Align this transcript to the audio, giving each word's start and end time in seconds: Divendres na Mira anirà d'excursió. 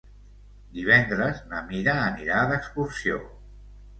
Divendres 0.77 1.43
na 1.51 1.59
Mira 1.67 1.95
anirà 2.07 2.39
d'excursió. 2.53 3.21